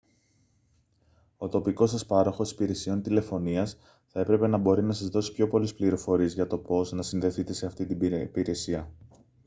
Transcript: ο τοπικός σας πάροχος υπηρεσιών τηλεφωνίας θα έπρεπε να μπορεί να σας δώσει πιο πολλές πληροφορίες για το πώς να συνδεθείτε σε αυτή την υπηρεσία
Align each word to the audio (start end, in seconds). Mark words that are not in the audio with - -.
ο 1.37 1.47
τοπικός 1.47 1.89
σας 1.89 2.05
πάροχος 2.05 2.51
υπηρεσιών 2.51 3.01
τηλεφωνίας 3.01 3.77
θα 4.05 4.19
έπρεπε 4.19 4.47
να 4.47 4.57
μπορεί 4.57 4.83
να 4.83 4.93
σας 4.93 5.07
δώσει 5.09 5.31
πιο 5.33 5.47
πολλές 5.47 5.75
πληροφορίες 5.75 6.33
για 6.33 6.47
το 6.47 6.57
πώς 6.57 6.91
να 6.91 7.01
συνδεθείτε 7.01 7.53
σε 7.53 7.65
αυτή 7.65 7.85
την 7.85 8.11
υπηρεσία 8.21 8.91